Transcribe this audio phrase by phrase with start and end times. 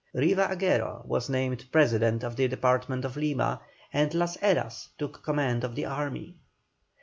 [0.15, 3.61] Riva Aguero was named President of the department of Lima,
[3.93, 6.37] and Las Heras took command of the army.